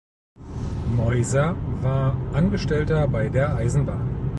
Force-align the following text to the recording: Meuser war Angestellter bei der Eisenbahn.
Meuser 0.95 1.55
war 1.83 2.15
Angestellter 2.33 3.07
bei 3.07 3.29
der 3.29 3.53
Eisenbahn. 3.57 4.09